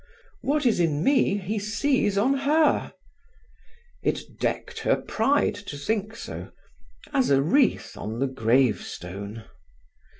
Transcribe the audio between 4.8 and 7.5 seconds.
pride to think so, as a